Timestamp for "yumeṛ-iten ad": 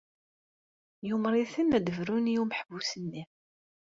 1.07-1.83